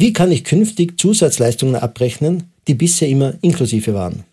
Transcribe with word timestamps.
Wie 0.00 0.14
kann 0.14 0.32
ich 0.32 0.44
künftig 0.44 0.98
Zusatzleistungen 0.98 1.76
abrechnen, 1.76 2.44
die 2.66 2.72
bisher 2.72 3.06
immer 3.06 3.34
inklusive 3.42 3.92
waren? 3.92 4.24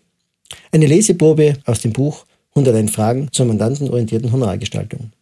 Eine 0.72 0.86
Leseprobe 0.86 1.58
aus 1.66 1.82
dem 1.82 1.92
Buch 1.92 2.24
101 2.54 2.90
Fragen 2.90 3.28
zur 3.32 3.44
mandantenorientierten 3.44 4.32
Honorargestaltung. 4.32 5.12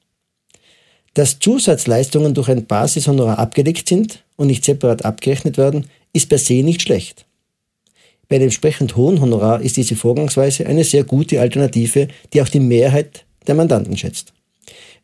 Dass 1.14 1.40
Zusatzleistungen 1.40 2.32
durch 2.32 2.48
ein 2.48 2.64
Basishonorar 2.64 3.40
abgedeckt 3.40 3.88
sind 3.88 4.23
und 4.37 4.46
nicht 4.46 4.64
separat 4.64 5.04
abgerechnet 5.04 5.59
werden, 5.59 5.87
ist 6.12 6.28
per 6.28 6.38
se 6.38 6.62
nicht 6.62 6.82
schlecht. 6.82 7.26
Bei 8.28 8.37
einem 8.37 8.45
entsprechend 8.45 8.95
hohen 8.95 9.20
Honorar 9.20 9.60
ist 9.60 9.76
diese 9.76 9.96
Vorgangsweise 9.96 10.65
eine 10.66 10.84
sehr 10.84 11.02
gute 11.02 11.40
Alternative, 11.40 12.06
die 12.32 12.40
auch 12.40 12.48
die 12.48 12.60
Mehrheit 12.60 13.24
der 13.48 13.56
Mandanten 13.56 13.96
schätzt. 13.96 14.32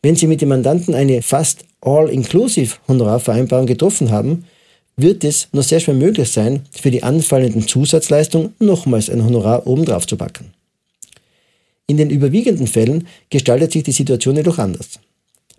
Wenn 0.01 0.15
Sie 0.15 0.27
mit 0.27 0.39
dem 0.39 0.47
Mandanten 0.47 0.95
eine 0.95 1.21
fast 1.21 1.65
all-inclusive 1.81 2.77
Honorarvereinbarung 2.87 3.65
getroffen 3.65 4.09
haben, 4.09 4.45
wird 4.95 5.23
es 5.23 5.47
nur 5.51 5.63
sehr 5.63 5.79
schwer 5.79 5.95
möglich 5.95 6.31
sein, 6.31 6.61
für 6.71 6.91
die 6.91 7.03
anfallenden 7.03 7.67
Zusatzleistungen 7.67 8.53
nochmals 8.59 9.09
ein 9.09 9.23
Honorar 9.23 9.67
obendrauf 9.67 10.05
zu 10.07 10.17
packen. 10.17 10.53
In 11.87 11.97
den 11.97 12.09
überwiegenden 12.09 12.67
Fällen 12.67 13.07
gestaltet 13.29 13.71
sich 13.71 13.83
die 13.83 13.91
Situation 13.91 14.35
jedoch 14.35 14.57
anders. 14.57 14.99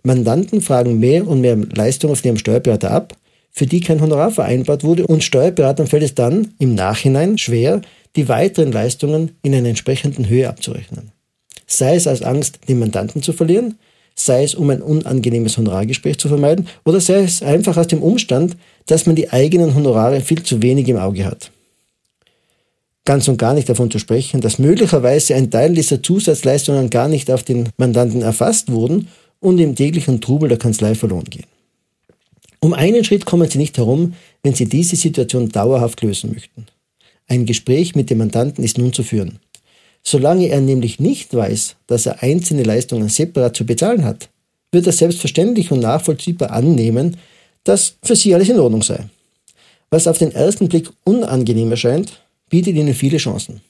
Mandanten 0.03 0.61
fragen 0.61 0.99
mehr 0.99 1.27
und 1.27 1.41
mehr 1.41 1.55
Leistungen 1.55 2.15
von 2.15 2.25
ihrem 2.25 2.37
Steuerberater 2.37 2.91
ab, 2.91 3.15
für 3.51 3.65
die 3.65 3.79
kein 3.79 4.01
Honorar 4.01 4.31
vereinbart 4.31 4.83
wurde 4.83 5.07
und 5.07 5.23
Steuerberatern 5.23 5.87
fällt 5.87 6.03
es 6.03 6.13
dann 6.13 6.53
im 6.59 6.75
Nachhinein 6.75 7.37
schwer, 7.37 7.81
die 8.15 8.27
weiteren 8.27 8.71
Leistungen 8.71 9.31
in 9.43 9.55
einer 9.55 9.69
entsprechenden 9.69 10.27
Höhe 10.27 10.49
abzurechnen. 10.49 11.11
Sei 11.65 11.95
es 11.95 12.07
aus 12.07 12.21
Angst, 12.21 12.59
den 12.67 12.79
Mandanten 12.79 13.21
zu 13.21 13.33
verlieren, 13.33 13.77
sei 14.15 14.43
es 14.43 14.55
um 14.55 14.69
ein 14.69 14.81
unangenehmes 14.81 15.57
Honorargespräch 15.57 16.17
zu 16.17 16.29
vermeiden 16.29 16.67
oder 16.85 17.01
sei 17.01 17.23
es 17.23 17.43
einfach 17.43 17.77
aus 17.77 17.87
dem 17.87 18.01
Umstand, 18.01 18.55
dass 18.85 19.05
man 19.05 19.15
die 19.15 19.31
eigenen 19.31 19.75
Honorare 19.75 20.21
viel 20.21 20.41
zu 20.43 20.61
wenig 20.61 20.87
im 20.87 20.97
Auge 20.97 21.25
hat. 21.25 21.51
Ganz 23.03 23.27
und 23.27 23.37
gar 23.37 23.53
nicht 23.53 23.69
davon 23.69 23.91
zu 23.91 23.99
sprechen, 23.99 24.41
dass 24.41 24.57
möglicherweise 24.57 25.35
ein 25.35 25.51
Teil 25.51 25.73
dieser 25.73 26.01
Zusatzleistungen 26.01 26.89
gar 26.89 27.07
nicht 27.07 27.29
auf 27.29 27.43
den 27.43 27.69
Mandanten 27.77 28.23
erfasst 28.23 28.71
wurden 28.71 29.09
und 29.39 29.59
im 29.59 29.75
täglichen 29.75 30.21
Trubel 30.21 30.49
der 30.49 30.57
Kanzlei 30.57 30.95
verloren 30.95 31.25
gehen. 31.25 31.45
Um 32.61 32.73
einen 32.73 33.03
Schritt 33.03 33.25
kommen 33.25 33.47
Sie 33.47 33.59
nicht 33.59 33.77
herum, 33.77 34.15
wenn 34.41 34.55
Sie 34.55 34.65
diese 34.65 34.95
Situation 34.95 35.49
dauerhaft 35.49 36.01
lösen 36.01 36.31
möchten. 36.33 36.65
Ein 37.27 37.45
Gespräch 37.45 37.95
mit 37.95 38.09
dem 38.09 38.17
Mandanten 38.17 38.63
ist 38.63 38.79
nun 38.79 38.91
zu 38.91 39.03
führen. 39.03 39.39
Solange 40.07 40.47
er 40.47 40.61
nämlich 40.61 40.99
nicht 40.99 41.33
weiß, 41.33 41.75
dass 41.87 42.05
er 42.05 42.21
einzelne 42.21 42.63
Leistungen 42.63 43.09
separat 43.09 43.55
zu 43.55 43.65
bezahlen 43.65 44.05
hat, 44.05 44.29
wird 44.71 44.85
er 44.87 44.93
selbstverständlich 44.93 45.71
und 45.71 45.79
nachvollziehbar 45.79 46.51
annehmen, 46.51 47.17
dass 47.63 47.95
für 48.03 48.15
Sie 48.15 48.33
alles 48.35 48.49
in 48.49 48.59
Ordnung 48.59 48.83
sei. 48.83 48.99
Was 49.89 50.07
auf 50.07 50.17
den 50.17 50.31
ersten 50.31 50.67
Blick 50.67 50.89
unangenehm 51.03 51.71
erscheint, 51.71 52.21
bietet 52.49 52.75
Ihnen 52.75 52.93
viele 52.93 53.17
Chancen. 53.17 53.61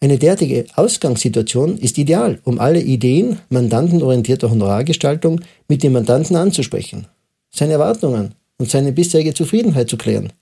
Eine 0.00 0.16
derartige 0.16 0.64
Ausgangssituation 0.76 1.76
ist 1.76 1.98
ideal, 1.98 2.38
um 2.44 2.60
alle 2.60 2.80
Ideen 2.80 3.40
mandantenorientierter 3.50 4.50
Honorargestaltung 4.50 5.40
mit 5.66 5.82
dem 5.82 5.92
Mandanten 5.92 6.36
anzusprechen 6.36 7.08
seine 7.50 7.74
Erwartungen 7.74 8.34
und 8.58 8.70
seine 8.70 8.92
bisherige 8.92 9.34
Zufriedenheit 9.34 9.88
zu 9.88 9.96
klären, 9.96 10.32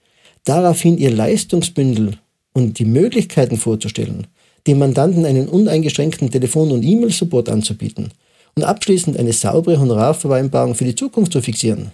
daraufhin 0.44 0.98
ihr 0.98 1.10
Leistungsbündel 1.10 2.18
und 2.52 2.78
die 2.78 2.84
Möglichkeiten 2.84 3.56
vorzustellen, 3.56 4.26
dem 4.66 4.78
Mandanten 4.78 5.24
einen 5.24 5.48
uneingeschränkten 5.48 6.30
Telefon- 6.30 6.72
und 6.72 6.82
E-Mail-Support 6.82 7.48
anzubieten 7.48 8.10
und 8.54 8.64
abschließend 8.64 9.18
eine 9.18 9.32
saubere 9.32 9.78
Honorarvereinbarung 9.78 10.74
für 10.74 10.84
die 10.84 10.94
Zukunft 10.94 11.32
zu 11.32 11.40
fixieren. 11.40 11.92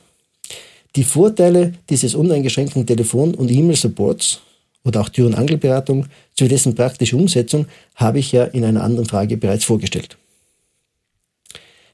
Die 0.97 1.05
Vorteile 1.05 1.73
dieses 1.89 2.15
uneingeschränkten 2.15 2.87
Telefon- 2.87 3.35
und 3.35 3.51
E-Mail-Supports 3.51 4.41
oder 4.85 5.01
auch 5.01 5.09
Tür- 5.09 5.27
und 5.27 5.35
Angelberatung 5.35 6.07
sowie 6.39 6.49
dessen 6.49 6.75
praktische 6.75 7.17
Umsetzung 7.17 7.67
habe 7.95 8.19
ich 8.19 8.33
ja 8.33 8.45
in 8.45 8.65
einer 8.65 8.83
anderen 8.83 9.09
Frage 9.09 9.37
bereits 9.37 9.65
vorgestellt. 9.65 10.17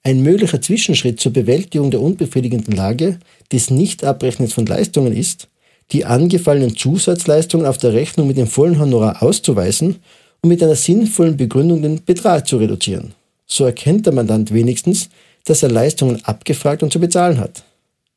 Ein 0.02 0.22
möglicher 0.22 0.60
Zwischenschritt 0.60 1.20
zur 1.20 1.32
Bewältigung 1.32 1.90
der 1.90 2.00
unbefriedigenden 2.00 2.74
Lage 2.74 3.18
des 3.52 3.70
Nichtabrechnens 3.70 4.52
von 4.52 4.64
Leistungen 4.66 5.14
ist, 5.14 5.48
die 5.92 6.04
angefallenen 6.04 6.76
Zusatzleistungen 6.76 7.66
auf 7.66 7.78
der 7.78 7.92
Rechnung 7.92 8.26
mit 8.26 8.36
dem 8.36 8.46
vollen 8.46 8.78
Honorar 8.78 9.22
auszuweisen 9.22 9.96
und 10.42 10.48
mit 10.48 10.62
einer 10.62 10.76
sinnvollen 10.76 11.36
Begründung 11.36 11.82
den 11.82 12.04
Betrag 12.04 12.46
zu 12.46 12.58
reduzieren. 12.58 13.14
So 13.46 13.64
erkennt 13.64 14.06
der 14.06 14.12
Mandant 14.12 14.52
wenigstens, 14.52 15.08
dass 15.44 15.62
er 15.62 15.70
Leistungen 15.70 16.24
abgefragt 16.24 16.82
und 16.82 16.92
zu 16.92 17.00
bezahlen 17.00 17.38
hat. 17.38 17.64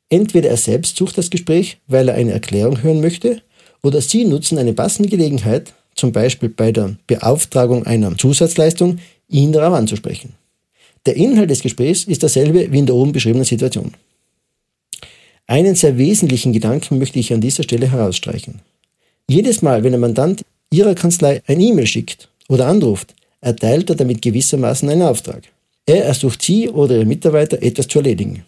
Entweder 0.08 0.50
er 0.50 0.58
selbst 0.58 0.96
sucht 0.96 1.16
das 1.16 1.30
Gespräch, 1.30 1.78
weil 1.86 2.08
er 2.08 2.14
eine 2.14 2.32
Erklärung 2.32 2.82
hören 2.82 3.00
möchte, 3.00 3.40
oder 3.82 4.00
Sie 4.00 4.24
nutzen 4.24 4.58
eine 4.58 4.74
passende 4.74 5.08
Gelegenheit, 5.08 5.72
zum 5.94 6.12
Beispiel 6.12 6.48
bei 6.48 6.70
der 6.70 6.96
Beauftragung 7.06 7.86
einer 7.86 8.16
Zusatzleistung, 8.16 8.98
ihn 9.28 9.52
darauf 9.52 9.74
anzusprechen. 9.74 10.34
Der 11.06 11.16
Inhalt 11.16 11.50
des 11.50 11.62
Gesprächs 11.62 12.04
ist 12.04 12.22
derselbe 12.22 12.70
wie 12.70 12.78
in 12.78 12.86
der 12.86 12.94
oben 12.94 13.12
beschriebenen 13.12 13.44
Situation. 13.44 13.94
Einen 15.46 15.74
sehr 15.74 15.98
wesentlichen 15.98 16.52
Gedanken 16.52 16.98
möchte 16.98 17.18
ich 17.18 17.32
an 17.32 17.40
dieser 17.40 17.64
Stelle 17.64 17.90
herausstreichen. 17.90 18.60
Jedes 19.28 19.62
Mal, 19.62 19.82
wenn 19.82 19.94
ein 19.94 20.00
Mandant 20.00 20.44
Ihrer 20.72 20.94
Kanzlei 20.94 21.42
ein 21.46 21.60
E-Mail 21.60 21.86
schickt 21.86 22.28
oder 22.48 22.66
anruft, 22.66 23.14
erteilt 23.40 23.90
er 23.90 23.96
damit 23.96 24.22
gewissermaßen 24.22 24.88
einen 24.88 25.02
Auftrag. 25.02 25.42
Er 25.86 26.04
ersucht 26.04 26.42
Sie 26.42 26.68
oder 26.68 26.96
Ihre 26.96 27.04
Mitarbeiter, 27.04 27.62
etwas 27.62 27.88
zu 27.88 27.98
erledigen. 27.98 28.44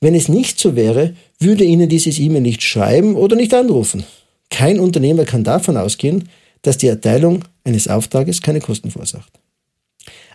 Wenn 0.00 0.14
es 0.14 0.28
nicht 0.28 0.58
so 0.58 0.76
wäre, 0.76 1.14
würde 1.38 1.64
Ihnen 1.64 1.88
dieses 1.88 2.18
E-Mail 2.18 2.42
nicht 2.42 2.62
schreiben 2.62 3.16
oder 3.16 3.36
nicht 3.36 3.54
anrufen. 3.54 4.04
Kein 4.50 4.80
Unternehmer 4.80 5.24
kann 5.24 5.44
davon 5.44 5.76
ausgehen, 5.76 6.28
dass 6.62 6.78
die 6.78 6.88
Erteilung 6.88 7.44
eines 7.64 7.88
Auftrages 7.88 8.42
keine 8.42 8.60
Kosten 8.60 8.90
verursacht. 8.90 9.32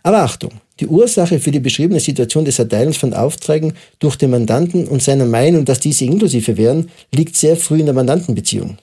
Aber 0.03 0.21
Achtung, 0.21 0.51
die 0.79 0.87
Ursache 0.87 1.39
für 1.39 1.51
die 1.51 1.59
beschriebene 1.59 1.99
Situation 1.99 2.45
des 2.45 2.59
Erteilens 2.59 2.97
von 2.97 3.13
Aufträgen 3.13 3.73
durch 3.99 4.15
den 4.15 4.29
Mandanten 4.29 4.87
und 4.87 5.01
seiner 5.01 5.25
Meinung, 5.25 5.65
dass 5.65 5.79
diese 5.79 6.05
inklusive 6.05 6.57
wären, 6.57 6.89
liegt 7.13 7.35
sehr 7.35 7.57
früh 7.57 7.79
in 7.79 7.85
der 7.85 7.95
Mandantenbeziehung. 7.95 8.77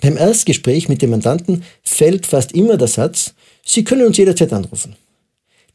Beim 0.00 0.16
Erstgespräch 0.16 0.88
mit 0.88 1.02
dem 1.02 1.10
Mandanten 1.10 1.62
fällt 1.82 2.26
fast 2.26 2.52
immer 2.52 2.76
der 2.76 2.88
Satz, 2.88 3.34
Sie 3.64 3.84
können 3.84 4.06
uns 4.06 4.16
jederzeit 4.16 4.52
anrufen. 4.52 4.96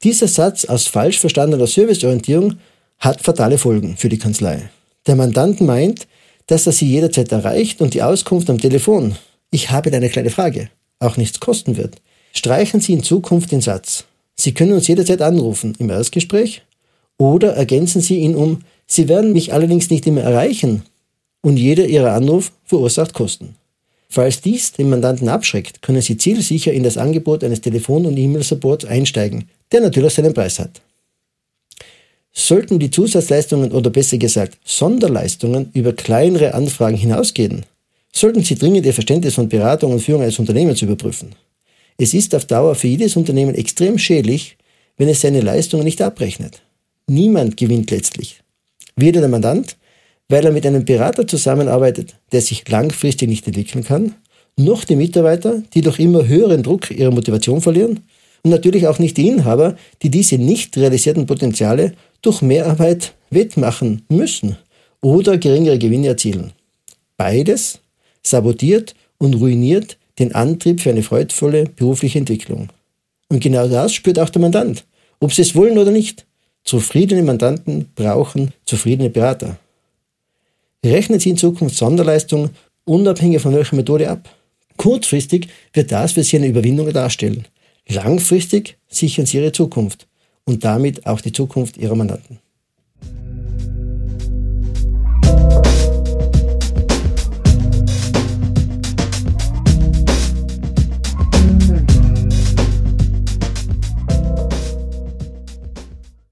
Dieser 0.03 0.27
Satz 0.27 0.65
aus 0.65 0.87
falsch 0.87 1.19
verstandener 1.19 1.67
Serviceorientierung 1.67 2.55
hat 2.99 3.21
fatale 3.21 3.57
Folgen 3.57 3.97
für 3.97 4.09
die 4.09 4.17
Kanzlei. 4.17 4.69
Der 5.07 5.15
Mandant 5.15 5.61
meint, 5.61 6.07
dass 6.47 6.65
er 6.65 6.73
Sie 6.73 6.87
jederzeit 6.87 7.31
erreicht 7.31 7.81
und 7.81 7.93
die 7.93 8.01
Auskunft 8.01 8.49
am 8.49 8.59
Telefon, 8.59 9.15
ich 9.51 9.69
habe 9.71 9.91
eine 9.93 10.09
kleine 10.09 10.29
Frage, 10.29 10.69
auch 10.99 11.17
nichts 11.17 11.39
kosten 11.39 11.77
wird. 11.77 12.01
Streichen 12.33 12.81
Sie 12.81 12.93
in 12.93 13.03
Zukunft 13.03 13.51
den 13.51 13.61
Satz, 13.61 14.05
Sie 14.35 14.53
können 14.53 14.73
uns 14.73 14.87
jederzeit 14.87 15.21
anrufen 15.21 15.75
im 15.79 15.89
Erstgespräch 15.89 16.63
oder 17.17 17.53
ergänzen 17.53 18.01
Sie 18.01 18.17
ihn 18.17 18.35
um, 18.35 18.63
Sie 18.87 19.07
werden 19.07 19.31
mich 19.31 19.53
allerdings 19.53 19.89
nicht 19.89 20.05
immer 20.05 20.21
erreichen 20.21 20.83
und 21.41 21.57
jeder 21.57 21.85
Ihrer 21.85 22.13
Anruf 22.13 22.51
verursacht 22.63 23.13
Kosten. 23.13 23.55
Falls 24.09 24.41
dies 24.41 24.71
den 24.71 24.89
Mandanten 24.89 25.29
abschreckt, 25.29 25.81
können 25.81 26.01
Sie 26.01 26.17
zielsicher 26.17 26.71
in 26.71 26.83
das 26.83 26.97
Angebot 26.97 27.43
eines 27.43 27.61
Telefon- 27.61 28.05
und 28.05 28.17
E-Mail-Supports 28.17 28.85
einsteigen, 28.85 29.49
der 29.71 29.81
natürlich 29.81 30.13
seinen 30.13 30.33
Preis 30.33 30.59
hat. 30.59 30.81
Sollten 32.31 32.79
die 32.79 32.91
Zusatzleistungen 32.91 33.71
oder 33.71 33.89
besser 33.89 34.17
gesagt 34.17 34.57
Sonderleistungen 34.65 35.69
über 35.73 35.93
kleinere 35.93 36.53
Anfragen 36.53 36.97
hinausgehen, 36.97 37.65
sollten 38.11 38.43
Sie 38.43 38.55
dringend 38.55 38.85
Ihr 38.85 38.93
Verständnis 38.93 39.35
von 39.35 39.49
Beratung 39.49 39.93
und 39.93 40.01
Führung 40.01 40.21
eines 40.21 40.39
Unternehmens 40.39 40.81
überprüfen. 40.81 41.35
Es 41.97 42.13
ist 42.13 42.35
auf 42.35 42.45
Dauer 42.45 42.75
für 42.75 42.87
jedes 42.87 43.15
Unternehmen 43.15 43.55
extrem 43.55 43.97
schädlich, 43.97 44.57
wenn 44.97 45.07
es 45.07 45.21
seine 45.21 45.41
Leistungen 45.41 45.85
nicht 45.85 46.01
abrechnet. 46.01 46.61
Niemand 47.07 47.57
gewinnt 47.57 47.91
letztlich. 47.91 48.41
Weder 48.95 49.21
der 49.21 49.29
Mandant, 49.29 49.77
weil 50.29 50.45
er 50.45 50.51
mit 50.51 50.65
einem 50.65 50.85
Berater 50.85 51.27
zusammenarbeitet, 51.27 52.15
der 52.31 52.41
sich 52.41 52.67
langfristig 52.67 53.29
nicht 53.29 53.45
entwickeln 53.47 53.83
kann, 53.83 54.15
noch 54.57 54.83
die 54.83 54.95
Mitarbeiter, 54.95 55.61
die 55.73 55.81
durch 55.81 55.99
immer 55.99 56.27
höheren 56.27 56.63
Druck 56.63 56.91
ihre 56.91 57.11
Motivation 57.11 57.61
verlieren 57.61 58.01
und 58.43 58.51
natürlich 58.51 58.87
auch 58.87 58.99
nicht 58.99 59.17
die 59.17 59.27
Inhaber, 59.27 59.75
die 60.01 60.09
diese 60.09 60.37
nicht 60.37 60.77
realisierten 60.77 61.25
Potenziale 61.25 61.93
durch 62.21 62.41
Mehrarbeit 62.41 63.13
wettmachen 63.29 64.03
müssen 64.09 64.57
oder 65.01 65.37
geringere 65.37 65.77
Gewinne 65.77 66.07
erzielen. 66.07 66.53
Beides 67.17 67.79
sabotiert 68.23 68.95
und 69.17 69.35
ruiniert 69.35 69.97
den 70.19 70.33
Antrieb 70.33 70.81
für 70.81 70.89
eine 70.89 71.03
freudvolle 71.03 71.65
berufliche 71.65 72.19
Entwicklung. 72.19 72.69
Und 73.29 73.41
genau 73.41 73.67
das 73.67 73.93
spürt 73.93 74.19
auch 74.19 74.29
der 74.29 74.41
Mandant, 74.41 74.85
ob 75.19 75.33
sie 75.33 75.41
es 75.41 75.55
wollen 75.55 75.77
oder 75.77 75.91
nicht. 75.91 76.25
Zufriedene 76.63 77.21
Mandanten 77.21 77.89
brauchen 77.95 78.53
zufriedene 78.65 79.09
Berater. 79.09 79.57
Rechnen 80.85 81.19
Sie 81.19 81.31
in 81.31 81.37
Zukunft 81.37 81.75
Sonderleistungen 81.75 82.51
unabhängig 82.85 83.41
von 83.41 83.53
welcher 83.53 83.75
Methode 83.75 84.09
ab. 84.09 84.29
Kurzfristig 84.77 85.47
wird 85.73 85.91
das 85.91 86.13
für 86.13 86.23
Sie 86.23 86.37
eine 86.37 86.47
Überwindung 86.47 86.91
darstellen. 86.93 87.45
Langfristig 87.87 88.77
sichern 88.87 89.25
Sie 89.25 89.37
Ihre 89.37 89.51
Zukunft 89.51 90.07
und 90.45 90.63
damit 90.63 91.05
auch 91.07 91.21
die 91.21 91.31
Zukunft 91.31 91.77
Ihrer 91.77 91.95
Mandanten. 91.95 92.39